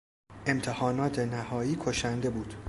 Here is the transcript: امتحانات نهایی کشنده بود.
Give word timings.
امتحانات 0.45 1.19
نهایی 1.19 1.77
کشنده 1.85 2.29
بود. 2.29 2.53